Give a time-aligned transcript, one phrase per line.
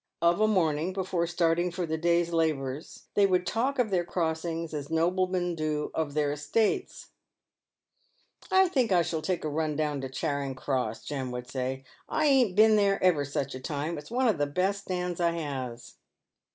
[0.19, 4.73] Of a morning before starting for the day's labours, they would talk of their crossings
[4.73, 7.09] as noblemen do of their estates."
[8.51, 12.25] I think I shall take a run down to Charing cross," Jem would say," I
[12.25, 15.97] ain't been there ever such a time; it's one of the best stands I has."